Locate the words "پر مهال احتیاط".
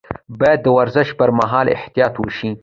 1.19-2.13